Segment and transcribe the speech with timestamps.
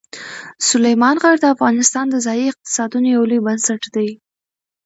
[0.69, 4.09] سلیمان غر د افغانستان د ځایي اقتصادونو یو لوی بنسټ دی.